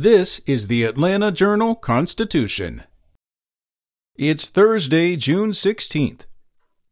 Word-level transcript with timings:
This 0.00 0.40
is 0.46 0.68
the 0.68 0.84
Atlanta 0.84 1.32
Journal 1.32 1.74
Constitution. 1.74 2.84
It's 4.14 4.48
Thursday, 4.48 5.16
June 5.16 5.50
16th. 5.50 6.26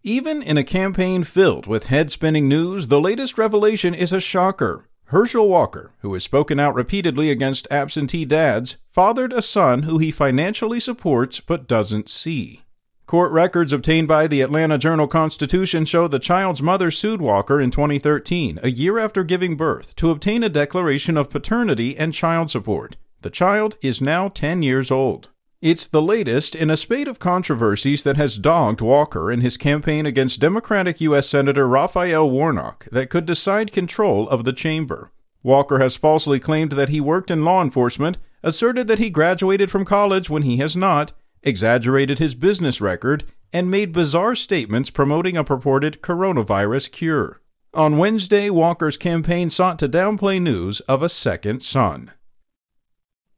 Even 0.02 0.42
in 0.42 0.58
a 0.58 0.64
campaign 0.64 1.22
filled 1.22 1.68
with 1.68 1.84
head 1.84 2.10
spinning 2.10 2.48
news, 2.48 2.88
the 2.88 3.00
latest 3.00 3.38
revelation 3.38 3.94
is 3.94 4.10
a 4.10 4.18
shocker. 4.18 4.88
Herschel 5.04 5.48
Walker, 5.48 5.92
who 6.00 6.12
has 6.14 6.24
spoken 6.24 6.58
out 6.58 6.74
repeatedly 6.74 7.30
against 7.30 7.68
absentee 7.70 8.24
dads, 8.24 8.76
fathered 8.90 9.32
a 9.32 9.40
son 9.40 9.84
who 9.84 9.98
he 9.98 10.10
financially 10.10 10.80
supports 10.80 11.38
but 11.38 11.68
doesn't 11.68 12.08
see. 12.08 12.62
Court 13.06 13.30
records 13.30 13.72
obtained 13.72 14.08
by 14.08 14.26
the 14.26 14.40
Atlanta 14.40 14.76
Journal 14.76 15.06
Constitution 15.06 15.84
show 15.84 16.08
the 16.08 16.18
child's 16.18 16.60
mother 16.60 16.90
sued 16.90 17.20
Walker 17.20 17.60
in 17.60 17.70
2013, 17.70 18.58
a 18.64 18.70
year 18.70 18.98
after 18.98 19.22
giving 19.22 19.56
birth, 19.56 19.94
to 19.94 20.10
obtain 20.10 20.42
a 20.42 20.48
declaration 20.48 21.16
of 21.16 21.30
paternity 21.30 21.96
and 21.96 22.12
child 22.12 22.50
support. 22.50 22.96
The 23.22 23.30
child 23.30 23.76
is 23.80 24.00
now 24.00 24.26
10 24.26 24.62
years 24.62 24.90
old. 24.90 25.28
It's 25.62 25.86
the 25.86 26.02
latest 26.02 26.56
in 26.56 26.68
a 26.68 26.76
spate 26.76 27.06
of 27.06 27.20
controversies 27.20 28.02
that 28.02 28.16
has 28.16 28.38
dogged 28.38 28.80
Walker 28.80 29.30
in 29.30 29.40
his 29.40 29.56
campaign 29.56 30.04
against 30.04 30.40
Democratic 30.40 31.00
U.S. 31.00 31.28
Senator 31.28 31.68
Raphael 31.68 32.28
Warnock 32.28 32.88
that 32.90 33.08
could 33.08 33.24
decide 33.24 33.70
control 33.70 34.28
of 34.28 34.44
the 34.44 34.52
chamber. 34.52 35.12
Walker 35.44 35.78
has 35.78 35.94
falsely 35.94 36.40
claimed 36.40 36.72
that 36.72 36.88
he 36.88 37.00
worked 37.00 37.30
in 37.30 37.44
law 37.44 37.62
enforcement, 37.62 38.18
asserted 38.42 38.88
that 38.88 38.98
he 38.98 39.10
graduated 39.10 39.70
from 39.70 39.84
college 39.84 40.28
when 40.28 40.42
he 40.42 40.56
has 40.56 40.74
not, 40.74 41.12
exaggerated 41.42 42.18
his 42.18 42.34
business 42.34 42.80
record, 42.80 43.24
and 43.52 43.70
made 43.70 43.92
bizarre 43.92 44.34
statements 44.34 44.90
promoting 44.90 45.36
a 45.36 45.44
purported 45.44 46.02
coronavirus 46.02 46.90
cure. 46.90 47.40
On 47.74 47.98
Wednesday, 47.98 48.50
Walker's 48.50 48.96
campaign 48.96 49.50
sought 49.50 49.78
to 49.78 49.88
downplay 49.88 50.40
news 50.40 50.80
of 50.80 51.02
a 51.02 51.08
second 51.08 51.62
son. 51.62 52.12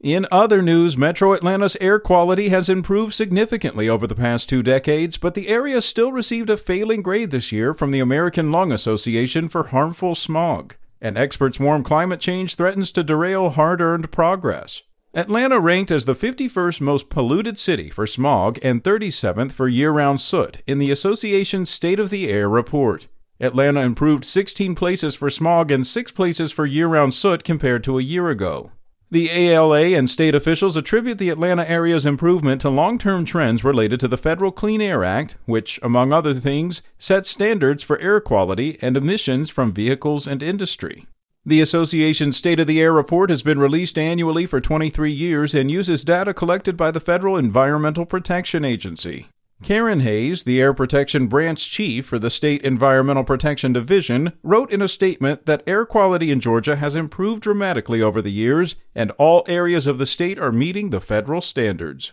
In 0.01 0.29
other 0.31 0.63
news, 0.63 0.97
Metro 0.97 1.33
Atlanta's 1.33 1.77
air 1.81 1.99
quality 1.99 2.51
has 2.51 2.69
improved 2.69 3.15
significantly 3.15 3.89
over 3.89 4.07
the 4.07 4.15
past 4.15 4.49
two 4.49 4.63
decades, 4.63 5.19
but 5.19 5.35
the 5.35 5.49
area 5.49 5.83
still 5.83 6.13
received 6.13 6.51
a 6.51 6.57
failing 6.57 7.03
grade 7.03 7.33
this 7.33 7.51
year 7.51 7.75
from 7.75 7.91
the 7.91 7.99
American 7.99 8.53
Lung 8.53 8.71
Association 8.71 9.49
for 9.49 9.69
harmful 9.69 10.15
smog, 10.15 10.77
and 11.01 11.19
experts 11.19 11.59
warn 11.59 11.83
climate 11.83 12.21
change 12.21 12.55
threatens 12.55 12.93
to 12.93 13.03
derail 13.03 13.51
hard 13.51 13.81
earned 13.81 14.13
progress. 14.13 14.83
Atlanta 15.19 15.59
ranked 15.59 15.91
as 15.91 16.05
the 16.05 16.15
51st 16.15 16.81
most 16.81 17.09
polluted 17.09 17.59
city 17.59 17.91
for 17.91 18.07
smog 18.07 18.57
and 18.63 18.85
37th 18.85 19.51
for 19.51 19.67
year 19.67 19.91
round 19.91 20.21
soot 20.21 20.63
in 20.65 20.79
the 20.79 20.93
association's 20.93 21.69
State 21.69 21.99
of 21.99 22.11
the 22.11 22.29
Air 22.29 22.49
report. 22.49 23.09
Atlanta 23.41 23.81
improved 23.81 24.25
16 24.25 24.77
places 24.77 25.17
for 25.17 25.29
smog 25.29 25.73
and 25.73 25.85
6 25.85 26.13
places 26.13 26.53
for 26.53 26.67
year 26.67 26.87
round 26.87 27.15
soot 27.15 27.43
compared 27.43 27.83
to 27.83 27.99
a 27.99 28.03
year 28.03 28.29
ago. 28.29 28.71
The 29.11 29.29
ALA 29.33 29.87
and 29.99 30.09
state 30.09 30.37
officials 30.37 30.77
attribute 30.77 31.19
the 31.19 31.31
Atlanta 31.31 31.69
area's 31.69 32.07
improvement 32.07 32.61
to 32.61 32.71
long 32.71 32.97
term 32.97 33.25
trends 33.25 33.65
related 33.65 33.99
to 33.99 34.07
the 34.07 34.17
Federal 34.17 34.53
Clean 34.53 34.81
Air 34.81 35.03
Act, 35.03 35.35
which, 35.47 35.81
among 35.83 36.13
other 36.13 36.35
things, 36.35 36.81
sets 36.97 37.29
standards 37.29 37.83
for 37.83 37.99
air 37.99 38.21
quality 38.21 38.79
and 38.81 38.97
emissions 38.97 39.51
from 39.51 39.73
vehicles 39.73 40.29
and 40.29 40.45
industry. 40.45 41.09
The 41.49 41.63
association's 41.63 42.37
State 42.37 42.61
of 42.61 42.67
the 42.67 42.79
Air 42.79 42.93
report 42.93 43.31
has 43.31 43.43
been 43.43 43.59
released 43.59 43.97
annually 43.97 44.45
for 44.45 44.61
23 44.61 45.11
years 45.11 45.55
and 45.55 45.71
uses 45.71 46.05
data 46.05 46.35
collected 46.35 46.77
by 46.77 46.91
the 46.91 47.01
Federal 47.01 47.39
Environmental 47.39 48.05
Protection 48.05 48.67
Agency. 48.67 49.29
Karen 49.63 50.01
Hayes, 50.01 50.45
the 50.45 50.61
Air 50.61 50.75
Protection 50.75 51.27
Branch 51.27 51.59
Chief 51.71 52.05
for 52.05 52.19
the 52.19 52.29
State 52.29 52.61
Environmental 52.61 53.25
Protection 53.25 53.73
Division, 53.73 54.35
wrote 54.43 54.71
in 54.71 54.83
a 54.83 54.89
statement 54.89 55.47
that 55.47 55.63
air 55.67 55.87
quality 55.87 56.31
in 56.31 56.39
Georgia 56.39 56.77
has 56.77 56.95
improved 56.95 57.45
dramatically 57.45 58.03
over 58.03 58.21
the 58.21 58.31
years, 58.31 58.77
and 58.95 59.11
all 59.13 59.43
areas 59.49 59.87
of 59.87 59.97
the 59.97 60.05
state 60.05 60.39
are 60.39 60.53
meeting 60.53 60.91
the 60.91 61.01
federal 61.01 61.41
standards. 61.41 62.13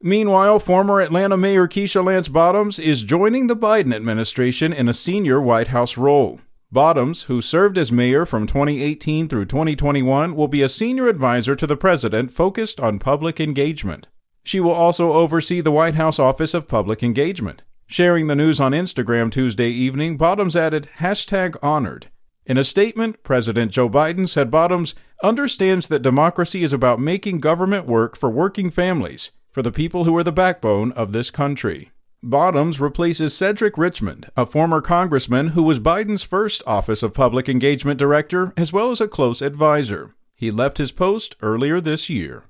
Meanwhile, 0.00 0.60
former 0.60 1.00
Atlanta 1.00 1.36
Mayor 1.36 1.66
Keisha 1.66 2.06
Lance 2.06 2.28
Bottoms 2.28 2.78
is 2.78 3.02
joining 3.02 3.48
the 3.48 3.56
Biden 3.56 3.92
administration 3.92 4.72
in 4.72 4.88
a 4.88 4.94
senior 4.94 5.40
White 5.40 5.68
House 5.68 5.96
role. 5.96 6.38
Bottoms, 6.70 7.22
who 7.22 7.40
served 7.40 7.78
as 7.78 7.90
mayor 7.90 8.26
from 8.26 8.46
2018 8.46 9.26
through 9.26 9.46
2021, 9.46 10.36
will 10.36 10.48
be 10.48 10.60
a 10.60 10.68
senior 10.68 11.08
advisor 11.08 11.56
to 11.56 11.66
the 11.66 11.78
president 11.78 12.30
focused 12.30 12.78
on 12.78 12.98
public 12.98 13.40
engagement. 13.40 14.06
She 14.44 14.60
will 14.60 14.72
also 14.72 15.14
oversee 15.14 15.62
the 15.62 15.72
White 15.72 15.94
House 15.94 16.18
Office 16.18 16.52
of 16.52 16.68
Public 16.68 17.02
Engagement. 17.02 17.62
Sharing 17.86 18.26
the 18.26 18.36
news 18.36 18.60
on 18.60 18.72
Instagram 18.72 19.32
Tuesday 19.32 19.70
evening, 19.70 20.18
Bottoms 20.18 20.56
added, 20.56 20.90
hashtag 20.98 21.56
honored. 21.62 22.10
In 22.44 22.58
a 22.58 22.64
statement, 22.64 23.22
President 23.22 23.72
Joe 23.72 23.88
Biden 23.88 24.28
said 24.28 24.50
Bottoms 24.50 24.94
understands 25.22 25.88
that 25.88 26.02
democracy 26.02 26.62
is 26.62 26.74
about 26.74 27.00
making 27.00 27.38
government 27.38 27.86
work 27.86 28.14
for 28.14 28.28
working 28.28 28.70
families, 28.70 29.30
for 29.50 29.62
the 29.62 29.72
people 29.72 30.04
who 30.04 30.14
are 30.18 30.24
the 30.24 30.32
backbone 30.32 30.92
of 30.92 31.12
this 31.12 31.30
country. 31.30 31.92
Bottoms 32.22 32.80
replaces 32.80 33.36
Cedric 33.36 33.78
Richmond, 33.78 34.28
a 34.36 34.44
former 34.44 34.80
congressman 34.80 35.48
who 35.48 35.62
was 35.62 35.78
Biden's 35.78 36.24
first 36.24 36.64
Office 36.66 37.04
of 37.04 37.14
Public 37.14 37.48
Engagement 37.48 37.96
Director 37.96 38.52
as 38.56 38.72
well 38.72 38.90
as 38.90 39.00
a 39.00 39.06
close 39.06 39.40
advisor. 39.40 40.16
He 40.34 40.50
left 40.50 40.78
his 40.78 40.90
post 40.90 41.36
earlier 41.42 41.80
this 41.80 42.10
year. 42.10 42.44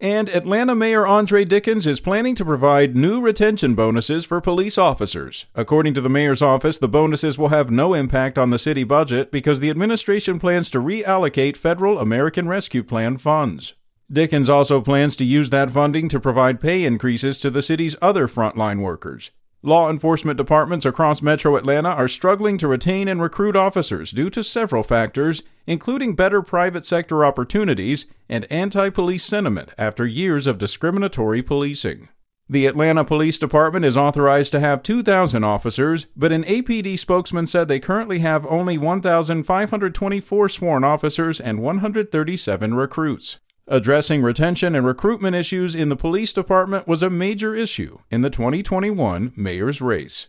And 0.00 0.28
Atlanta 0.28 0.74
Mayor 0.74 1.06
Andre 1.06 1.46
Dickens 1.46 1.86
is 1.86 2.00
planning 2.00 2.34
to 2.34 2.44
provide 2.44 2.94
new 2.94 3.22
retention 3.22 3.74
bonuses 3.74 4.26
for 4.26 4.40
police 4.42 4.76
officers. 4.76 5.46
According 5.54 5.94
to 5.94 6.02
the 6.02 6.10
mayor's 6.10 6.42
office, 6.42 6.78
the 6.78 6.88
bonuses 6.88 7.38
will 7.38 7.48
have 7.48 7.70
no 7.70 7.94
impact 7.94 8.36
on 8.36 8.50
the 8.50 8.58
city 8.58 8.84
budget 8.84 9.30
because 9.30 9.60
the 9.60 9.70
administration 9.70 10.38
plans 10.38 10.68
to 10.70 10.78
reallocate 10.78 11.56
federal 11.56 11.98
American 11.98 12.48
Rescue 12.48 12.82
Plan 12.82 13.16
funds. 13.16 13.72
Dickens 14.12 14.50
also 14.50 14.82
plans 14.82 15.16
to 15.16 15.24
use 15.24 15.48
that 15.50 15.70
funding 15.70 16.08
to 16.10 16.20
provide 16.20 16.60
pay 16.60 16.84
increases 16.84 17.38
to 17.40 17.50
the 17.50 17.62
city's 17.62 17.96
other 18.02 18.28
frontline 18.28 18.80
workers. 18.80 19.30
Law 19.62 19.88
enforcement 19.88 20.36
departments 20.36 20.84
across 20.84 21.22
metro 21.22 21.56
Atlanta 21.56 21.88
are 21.88 22.08
struggling 22.08 22.58
to 22.58 22.68
retain 22.68 23.08
and 23.08 23.22
recruit 23.22 23.56
officers 23.56 24.10
due 24.10 24.28
to 24.28 24.42
several 24.42 24.82
factors, 24.82 25.42
including 25.66 26.14
better 26.16 26.42
private 26.42 26.84
sector 26.84 27.24
opportunities 27.24 28.04
and 28.28 28.44
anti 28.50 28.90
police 28.90 29.24
sentiment 29.24 29.70
after 29.78 30.04
years 30.04 30.46
of 30.46 30.58
discriminatory 30.58 31.42
policing. 31.42 32.08
The 32.50 32.66
Atlanta 32.66 33.04
Police 33.04 33.38
Department 33.38 33.84
is 33.86 33.96
authorized 33.96 34.52
to 34.52 34.60
have 34.60 34.82
2,000 34.82 35.42
officers, 35.42 36.06
but 36.14 36.32
an 36.32 36.44
APD 36.44 36.98
spokesman 36.98 37.46
said 37.46 37.68
they 37.68 37.80
currently 37.80 38.18
have 38.18 38.44
only 38.44 38.76
1,524 38.76 40.48
sworn 40.50 40.84
officers 40.84 41.40
and 41.40 41.62
137 41.62 42.74
recruits. 42.74 43.38
Addressing 43.68 44.22
retention 44.22 44.74
and 44.74 44.84
recruitment 44.84 45.36
issues 45.36 45.76
in 45.76 45.88
the 45.88 45.94
police 45.94 46.32
department 46.32 46.88
was 46.88 47.00
a 47.00 47.08
major 47.08 47.54
issue 47.54 47.98
in 48.10 48.22
the 48.22 48.30
2021 48.30 49.32
mayor's 49.36 49.80
race. 49.80 50.26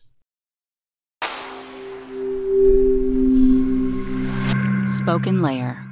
Spoken 4.85 5.41
Layer 5.41 5.82